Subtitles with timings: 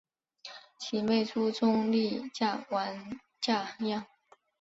[0.79, 4.07] 其妹朱仲丽嫁王稼祥。